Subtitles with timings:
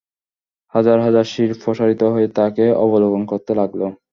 [0.73, 3.81] হাজার হাজার শির প্রসারিত হয়ে তাঁকে অবলোকন করতে লাগল।